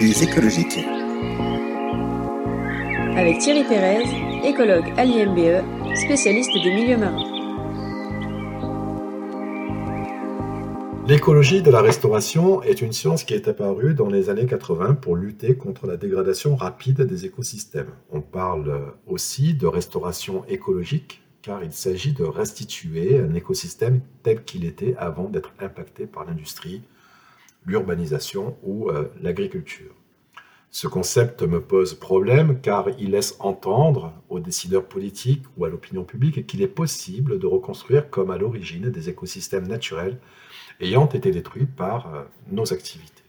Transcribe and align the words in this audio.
Les 0.00 0.22
écologiques. 0.22 0.78
Avec 3.16 3.38
Thierry 3.38 3.64
Pérez, 3.64 4.04
écologue 4.48 4.92
à 4.96 5.04
l'IMBE, 5.04 5.96
spécialiste 5.96 6.52
des 6.54 6.72
milieux 6.72 6.96
marins. 6.96 7.24
L'écologie 11.06 11.62
de 11.62 11.70
la 11.70 11.80
restauration 11.80 12.62
est 12.62 12.80
une 12.80 12.92
science 12.92 13.24
qui 13.24 13.34
est 13.34 13.48
apparue 13.48 13.94
dans 13.94 14.08
les 14.08 14.30
années 14.30 14.46
80 14.46 14.94
pour 14.94 15.16
lutter 15.16 15.56
contre 15.56 15.86
la 15.86 15.96
dégradation 15.96 16.54
rapide 16.54 17.02
des 17.02 17.24
écosystèmes. 17.24 17.90
On 18.12 18.20
parle 18.20 18.94
aussi 19.06 19.54
de 19.54 19.66
restauration 19.66 20.44
écologique 20.46 21.22
car 21.42 21.64
il 21.64 21.72
s'agit 21.72 22.12
de 22.12 22.24
restituer 22.24 23.18
un 23.18 23.34
écosystème 23.34 24.00
tel 24.22 24.44
qu'il 24.44 24.64
était 24.64 24.94
avant 24.98 25.28
d'être 25.28 25.54
impacté 25.60 26.06
par 26.06 26.24
l'industrie, 26.24 26.82
l'urbanisation 27.66 28.56
ou 28.62 28.90
euh, 28.90 29.10
l'agriculture. 29.20 29.94
Ce 30.70 30.86
concept 30.86 31.42
me 31.42 31.60
pose 31.60 31.94
problème 31.94 32.60
car 32.60 32.88
il 32.98 33.12
laisse 33.12 33.36
entendre 33.38 34.12
aux 34.28 34.38
décideurs 34.38 34.84
politiques 34.84 35.44
ou 35.56 35.64
à 35.64 35.70
l'opinion 35.70 36.04
publique 36.04 36.46
qu'il 36.46 36.60
est 36.60 36.68
possible 36.68 37.38
de 37.38 37.46
reconstruire 37.46 38.10
comme 38.10 38.30
à 38.30 38.36
l'origine 38.36 38.90
des 38.90 39.08
écosystèmes 39.08 39.66
naturels 39.66 40.18
ayant 40.80 41.08
été 41.08 41.30
détruits 41.30 41.66
par 41.66 42.14
euh, 42.14 42.22
nos 42.50 42.72
activités. 42.72 43.22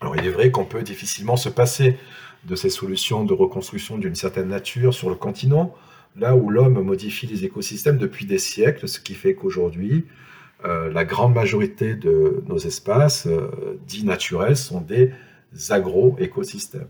Alors 0.00 0.16
il 0.16 0.24
est 0.24 0.30
vrai 0.30 0.50
qu'on 0.50 0.64
peut 0.64 0.82
difficilement 0.82 1.36
se 1.36 1.48
passer 1.48 1.98
de 2.44 2.54
ces 2.54 2.70
solutions 2.70 3.24
de 3.24 3.32
reconstruction 3.32 3.98
d'une 3.98 4.14
certaine 4.14 4.48
nature 4.48 4.94
sur 4.94 5.08
le 5.10 5.16
continent, 5.16 5.74
là 6.16 6.36
où 6.36 6.48
l'homme 6.48 6.80
modifie 6.80 7.26
les 7.26 7.44
écosystèmes 7.44 7.98
depuis 7.98 8.24
des 8.24 8.38
siècles, 8.38 8.88
ce 8.88 9.00
qui 9.00 9.14
fait 9.14 9.34
qu'aujourd'hui, 9.34 10.06
la 10.64 11.04
grande 11.04 11.34
majorité 11.34 11.94
de 11.94 12.42
nos 12.46 12.58
espaces 12.58 13.26
euh, 13.26 13.78
dits 13.86 14.04
naturels 14.04 14.56
sont 14.56 14.80
des 14.80 15.12
agro-écosystèmes. 15.68 16.88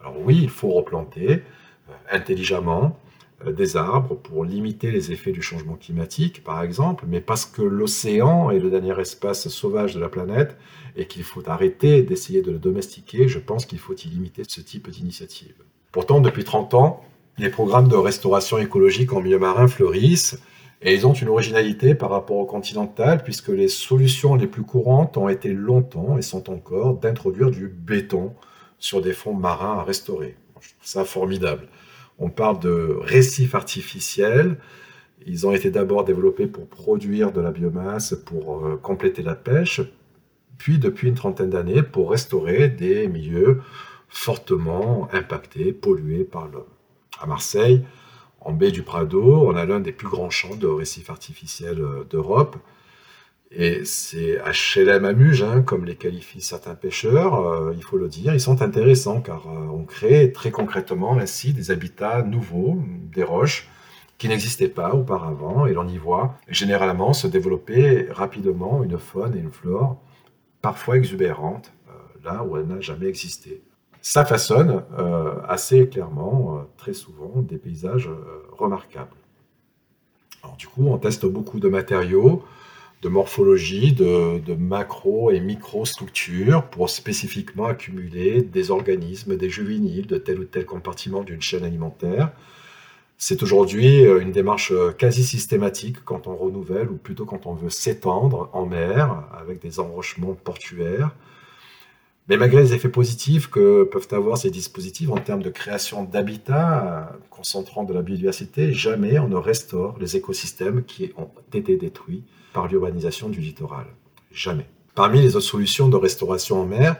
Alors 0.00 0.16
oui, 0.24 0.38
il 0.42 0.50
faut 0.50 0.70
replanter 0.70 1.30
euh, 1.30 1.92
intelligemment 2.10 2.98
des 3.46 3.76
arbres 3.76 4.16
pour 4.16 4.44
limiter 4.44 4.90
les 4.90 5.12
effets 5.12 5.30
du 5.30 5.42
changement 5.42 5.76
climatique, 5.76 6.42
par 6.42 6.62
exemple, 6.62 7.04
mais 7.06 7.20
parce 7.20 7.46
que 7.46 7.62
l'océan 7.62 8.50
est 8.50 8.58
le 8.58 8.68
dernier 8.68 8.98
espace 9.00 9.48
sauvage 9.48 9.94
de 9.94 10.00
la 10.00 10.08
planète 10.08 10.56
et 10.96 11.06
qu'il 11.06 11.22
faut 11.22 11.48
arrêter 11.48 12.02
d'essayer 12.02 12.42
de 12.42 12.50
le 12.50 12.58
domestiquer, 12.58 13.28
je 13.28 13.38
pense 13.38 13.64
qu'il 13.64 13.78
faut 13.78 13.94
y 13.94 14.08
limiter 14.08 14.42
ce 14.46 14.60
type 14.60 14.90
d'initiative. 14.90 15.54
Pourtant, 15.92 16.20
depuis 16.20 16.42
30 16.42 16.74
ans, 16.74 17.04
les 17.38 17.48
programmes 17.48 17.86
de 17.86 17.94
restauration 17.94 18.58
écologique 18.58 19.12
en 19.12 19.20
milieu 19.20 19.38
marin 19.38 19.68
fleurissent 19.68 20.40
et 20.80 20.94
ils 20.94 21.06
ont 21.06 21.12
une 21.12 21.28
originalité 21.28 21.94
par 21.94 22.10
rapport 22.10 22.36
au 22.36 22.46
continental, 22.46 23.22
puisque 23.24 23.48
les 23.48 23.68
solutions 23.68 24.36
les 24.36 24.46
plus 24.46 24.62
courantes 24.62 25.16
ont 25.16 25.28
été 25.28 25.52
longtemps 25.52 26.16
et 26.16 26.22
sont 26.22 26.50
encore 26.50 26.94
d'introduire 26.94 27.50
du 27.50 27.68
béton 27.68 28.34
sur 28.78 29.02
des 29.02 29.12
fonds 29.12 29.34
marins 29.34 29.78
à 29.78 29.82
restaurer. 29.82 30.36
Je 30.60 30.68
trouve 30.70 30.86
ça 30.86 31.04
formidable. 31.04 31.68
On 32.18 32.30
parle 32.30 32.60
de 32.60 32.96
récifs 33.00 33.54
artificiels. 33.54 34.58
Ils 35.26 35.46
ont 35.46 35.52
été 35.52 35.70
d'abord 35.70 36.04
développés 36.04 36.46
pour 36.46 36.68
produire 36.68 37.32
de 37.32 37.40
la 37.40 37.50
biomasse, 37.50 38.14
pour 38.14 38.64
euh, 38.64 38.76
compléter 38.76 39.22
la 39.22 39.34
pêche, 39.34 39.80
puis 40.58 40.78
depuis 40.78 41.08
une 41.08 41.14
trentaine 41.14 41.50
d'années 41.50 41.82
pour 41.82 42.10
restaurer 42.10 42.68
des 42.68 43.08
milieux 43.08 43.62
fortement 44.08 45.08
impactés, 45.12 45.72
pollués 45.72 46.24
par 46.24 46.48
l'homme. 46.48 46.64
À 47.20 47.26
Marseille, 47.26 47.84
en 48.40 48.52
baie 48.52 48.70
du 48.70 48.82
Prado, 48.82 49.46
on 49.46 49.56
a 49.56 49.64
l'un 49.64 49.80
des 49.80 49.92
plus 49.92 50.08
grands 50.08 50.30
champs 50.30 50.54
de 50.54 50.66
récifs 50.66 51.10
artificiels 51.10 51.80
euh, 51.80 52.04
d'Europe. 52.08 52.56
Et 53.50 53.84
c'est 53.84 54.38
HLM 54.44 55.06
Amuge, 55.06 55.42
hein, 55.42 55.62
comme 55.62 55.86
les 55.86 55.96
qualifient 55.96 56.42
certains 56.42 56.74
pêcheurs, 56.74 57.34
euh, 57.34 57.72
il 57.74 57.82
faut 57.82 57.96
le 57.96 58.08
dire. 58.08 58.34
Ils 58.34 58.40
sont 58.40 58.60
intéressants 58.60 59.22
car 59.22 59.46
euh, 59.46 59.66
on 59.72 59.84
crée 59.84 60.32
très 60.32 60.50
concrètement 60.50 61.18
ainsi 61.18 61.54
des 61.54 61.70
habitats 61.70 62.22
nouveaux, 62.22 62.82
des 63.12 63.24
roches 63.24 63.68
qui 64.18 64.28
n'existaient 64.28 64.68
pas 64.68 64.94
auparavant, 64.94 65.66
et 65.66 65.72
l'on 65.72 65.86
y 65.86 65.96
voit 65.96 66.36
généralement 66.48 67.12
se 67.12 67.28
développer 67.28 68.08
rapidement 68.10 68.82
une 68.82 68.98
faune 68.98 69.36
et 69.36 69.38
une 69.38 69.52
flore 69.52 70.02
parfois 70.60 70.96
exubérantes, 70.96 71.72
là 72.24 72.42
où 72.42 72.56
elle 72.56 72.66
n'a 72.66 72.80
jamais 72.80 73.06
existé 73.06 73.62
ça 74.02 74.24
façonne 74.24 74.82
euh, 74.98 75.34
assez 75.48 75.88
clairement, 75.88 76.56
euh, 76.58 76.62
très 76.76 76.92
souvent, 76.92 77.32
des 77.36 77.58
paysages 77.58 78.08
euh, 78.08 78.42
remarquables. 78.52 79.16
Alors, 80.42 80.56
du 80.56 80.66
coup, 80.66 80.86
on 80.86 80.98
teste 80.98 81.26
beaucoup 81.26 81.58
de 81.60 81.68
matériaux, 81.68 82.44
de 83.02 83.08
morphologie, 83.08 83.92
de, 83.92 84.54
macro 84.54 85.30
et 85.30 85.40
microstructures 85.40 86.64
pour 86.64 86.90
spécifiquement 86.90 87.66
accumuler 87.66 88.42
des 88.42 88.70
organismes, 88.70 89.36
des 89.36 89.50
juvéniles 89.50 90.06
de 90.06 90.16
tel 90.16 90.40
ou 90.40 90.44
tel 90.44 90.64
compartiment 90.64 91.22
d'une 91.22 91.42
chaîne 91.42 91.64
alimentaire. 91.64 92.32
C'est 93.16 93.42
aujourd'hui 93.42 94.02
une 94.02 94.30
démarche 94.30 94.72
quasi 94.96 95.24
systématique 95.24 96.04
quand 96.04 96.28
on 96.28 96.36
renouvelle, 96.36 96.88
ou 96.88 96.96
plutôt 96.96 97.24
quand 97.24 97.46
on 97.46 97.54
veut 97.54 97.70
s'étendre 97.70 98.48
en 98.52 98.66
mer 98.66 99.24
avec 99.36 99.60
des 99.60 99.80
enrochements 99.80 100.34
portuaires 100.34 101.14
mais 102.28 102.36
malgré 102.36 102.60
les 102.60 102.74
effets 102.74 102.90
positifs 102.90 103.48
que 103.48 103.84
peuvent 103.84 104.08
avoir 104.12 104.36
ces 104.36 104.50
dispositifs 104.50 105.10
en 105.10 105.16
termes 105.16 105.42
de 105.42 105.48
création 105.50 106.04
d'habitats 106.04 107.12
concentrant 107.30 107.84
de 107.84 107.94
la 107.94 108.02
biodiversité, 108.02 108.72
jamais 108.72 109.18
on 109.18 109.28
ne 109.28 109.36
restaure 109.36 109.96
les 109.98 110.16
écosystèmes 110.16 110.84
qui 110.84 111.12
ont 111.16 111.30
été 111.54 111.76
détruits 111.76 112.24
par 112.52 112.68
l'urbanisation 112.68 113.28
du 113.28 113.40
littoral. 113.40 113.86
Jamais. 114.30 114.66
Parmi 114.94 115.22
les 115.22 115.36
autres 115.36 115.46
solutions 115.46 115.88
de 115.88 115.96
restauration 115.96 116.60
en 116.60 116.66
mer, 116.66 116.96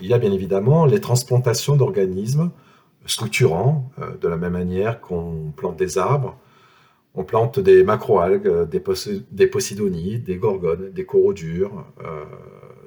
il 0.00 0.06
y 0.06 0.14
a 0.14 0.18
bien 0.18 0.32
évidemment 0.32 0.86
les 0.86 1.00
transplantations 1.00 1.76
d'organismes 1.76 2.50
structurants, 3.04 3.90
euh, 4.00 4.16
de 4.16 4.28
la 4.28 4.36
même 4.36 4.52
manière 4.52 5.00
qu'on 5.00 5.52
plante 5.54 5.76
des 5.76 5.98
arbres, 5.98 6.38
on 7.14 7.24
plante 7.24 7.60
des 7.60 7.84
macroalgues, 7.84 8.68
des, 8.70 8.82
des 9.30 9.46
posidonies, 9.46 10.18
des 10.18 10.36
gorgones, 10.36 10.90
des 10.92 11.04
coraux 11.04 11.34
durs, 11.34 11.84
euh, 12.02 12.24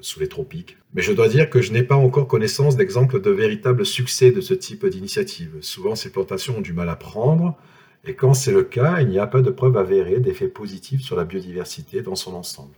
sous 0.06 0.20
les 0.20 0.28
tropiques. 0.28 0.78
Mais 0.94 1.02
je 1.02 1.12
dois 1.12 1.28
dire 1.28 1.50
que 1.50 1.60
je 1.60 1.72
n'ai 1.72 1.82
pas 1.82 1.96
encore 1.96 2.28
connaissance 2.28 2.76
d'exemples 2.76 3.20
de 3.20 3.30
véritable 3.30 3.84
succès 3.84 4.30
de 4.30 4.40
ce 4.40 4.54
type 4.54 4.86
d'initiative. 4.86 5.56
Souvent, 5.60 5.96
ces 5.96 6.10
plantations 6.10 6.58
ont 6.58 6.60
du 6.60 6.72
mal 6.72 6.88
à 6.88 6.96
prendre, 6.96 7.56
et 8.04 8.14
quand 8.14 8.32
c'est 8.32 8.52
le 8.52 8.62
cas, 8.62 9.00
il 9.00 9.08
n'y 9.08 9.18
a 9.18 9.26
pas 9.26 9.42
de 9.42 9.50
preuve 9.50 9.76
avérée 9.76 10.20
d'effets 10.20 10.48
positifs 10.48 11.02
sur 11.02 11.16
la 11.16 11.24
biodiversité 11.24 12.02
dans 12.02 12.14
son 12.14 12.34
ensemble. 12.34 12.74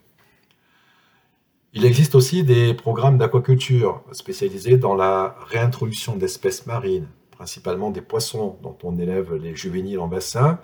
Il 1.74 1.84
existe 1.84 2.14
aussi 2.14 2.44
des 2.44 2.72
programmes 2.72 3.18
d'aquaculture 3.18 4.02
spécialisés 4.12 4.78
dans 4.78 4.94
la 4.94 5.36
réintroduction 5.48 6.16
d'espèces 6.16 6.66
marines, 6.66 7.08
principalement 7.30 7.90
des 7.90 8.00
poissons 8.00 8.56
dont 8.62 8.78
on 8.82 8.96
élève 8.98 9.34
les 9.34 9.54
juvéniles 9.54 9.98
en 9.98 10.08
bassin, 10.08 10.60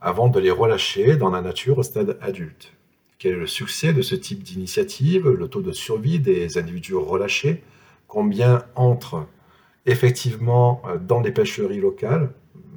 avant 0.00 0.28
de 0.28 0.38
les 0.38 0.52
relâcher 0.52 1.16
dans 1.16 1.30
la 1.30 1.40
nature 1.40 1.78
au 1.78 1.82
stade 1.82 2.16
adulte. 2.20 2.75
Quel 3.18 3.32
est 3.32 3.36
le 3.36 3.46
succès 3.46 3.92
de 3.92 4.02
ce 4.02 4.14
type 4.14 4.42
d'initiative, 4.42 5.28
le 5.28 5.48
taux 5.48 5.62
de 5.62 5.72
survie 5.72 6.18
des 6.18 6.58
individus 6.58 6.94
relâchés, 6.94 7.62
combien 8.06 8.64
entrent 8.74 9.26
effectivement 9.86 10.82
euh, 10.86 10.98
dans 10.98 11.20
les 11.20 11.30
pêcheries 11.30 11.80
locales, 11.80 12.30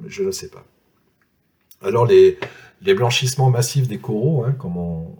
je 0.06 0.22
ne 0.22 0.30
sais 0.30 0.48
pas. 0.48 0.64
Alors 1.82 2.06
les, 2.06 2.38
blanchissements 2.94 3.50
massifs 3.50 3.88
des 3.88 3.98
coraux, 3.98 4.44
hein, 4.44 4.52
comme 4.52 4.76
en, 4.76 5.16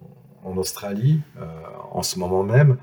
Australie 0.57 1.21
euh, 1.39 1.47
en 1.93 2.03
ce 2.03 2.19
moment 2.19 2.43
même, 2.43 2.79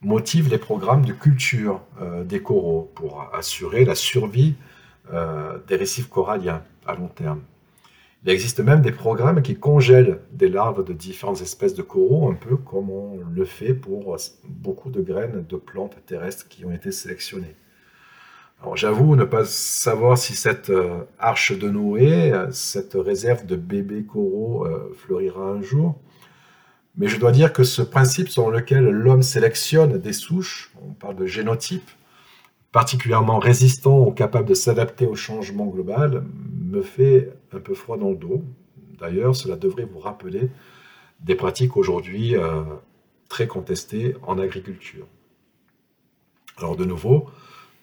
motivent 0.00 0.50
les 0.50 0.58
programmes 0.58 1.04
de 1.04 1.12
culture 1.12 1.80
euh, 2.00 2.24
des 2.24 2.40
coraux 2.40 2.90
pour 2.94 3.28
assurer 3.34 3.84
la 3.84 3.94
survie 3.94 4.54
des 5.68 5.76
récifs 5.76 6.08
coralliens 6.08 6.62
à 6.86 6.94
long 6.94 7.08
terme. 7.08 7.42
Il 8.24 8.30
existe 8.30 8.60
même 8.60 8.80
des 8.80 8.90
programmes 8.90 9.42
qui 9.42 9.54
congèlent 9.54 10.18
des 10.32 10.48
larves 10.48 10.82
de 10.82 10.94
différentes 10.94 11.42
espèces 11.42 11.74
de 11.74 11.82
coraux, 11.82 12.30
un 12.30 12.34
peu 12.34 12.56
comme 12.56 12.88
on 12.88 13.18
le 13.18 13.44
fait 13.44 13.74
pour 13.74 14.16
beaucoup 14.44 14.90
de 14.90 15.02
graines 15.02 15.44
de 15.46 15.56
plantes 15.56 15.98
terrestres 16.06 16.48
qui 16.48 16.64
ont 16.64 16.72
été 16.72 16.90
sélectionnées. 16.90 17.54
Alors 18.62 18.78
j'avoue 18.78 19.14
ne 19.14 19.24
pas 19.24 19.44
savoir 19.44 20.16
si 20.16 20.34
cette 20.34 20.70
euh, 20.70 21.02
arche 21.18 21.52
de 21.52 21.68
Noé, 21.68 22.32
cette 22.50 22.94
réserve 22.94 23.44
de 23.44 23.56
bébés 23.56 24.04
coraux 24.04 24.64
euh, 24.64 24.90
fleurira 24.96 25.50
un 25.50 25.60
jour, 25.60 26.00
mais 26.96 27.08
je 27.08 27.20
dois 27.20 27.30
dire 27.30 27.52
que 27.52 27.62
ce 27.62 27.82
principe 27.82 28.30
selon 28.30 28.48
lequel 28.48 28.88
l'homme 28.88 29.22
sélectionne 29.22 29.98
des 29.98 30.14
souches, 30.14 30.72
on 30.82 30.94
parle 30.94 31.16
de 31.16 31.26
génotype, 31.26 31.90
particulièrement 32.72 33.38
résistants 33.38 34.00
ou 34.00 34.12
capables 34.12 34.48
de 34.48 34.54
s'adapter 34.54 35.06
au 35.06 35.14
changement 35.14 35.66
global, 35.66 36.24
fait 36.82 37.32
un 37.52 37.60
peu 37.60 37.74
froid 37.74 37.96
dans 37.96 38.10
le 38.10 38.16
dos. 38.16 38.42
D'ailleurs, 38.98 39.34
cela 39.34 39.56
devrait 39.56 39.84
vous 39.84 39.98
rappeler 39.98 40.50
des 41.20 41.34
pratiques 41.34 41.76
aujourd'hui 41.76 42.36
euh, 42.36 42.62
très 43.28 43.46
contestées 43.46 44.14
en 44.22 44.38
agriculture. 44.38 45.06
Alors 46.56 46.76
de 46.76 46.84
nouveau, 46.84 47.28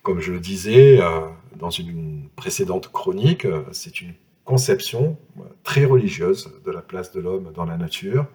comme 0.04 0.20
je 0.20 0.32
le 0.32 0.40
disais 0.40 1.02
euh, 1.02 1.22
dans 1.58 1.70
une 1.70 2.30
précédente 2.36 2.92
chronique, 2.92 3.46
euh, 3.46 3.64
c'est 3.72 4.02
une 4.02 4.14
conception 4.46 5.18
très 5.64 5.86
religieuse 5.86 6.52
de 6.66 6.72
la 6.72 6.82
place 6.82 7.12
de 7.12 7.20
l'homme 7.20 7.52
dans 7.54 7.66
la 7.66 7.78
nature, 7.78 8.26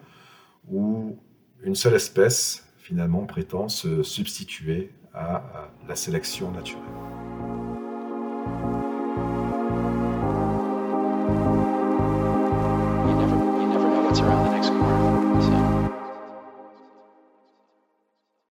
où 0.69 1.17
une 1.63 1.75
seule 1.75 1.95
espèce 1.95 2.65
finalement 2.77 3.25
prétend 3.25 3.67
se 3.67 4.03
substituer 4.03 4.91
à 5.13 5.69
la 5.87 5.95
sélection 5.95 6.51
naturelle. 6.51 7.06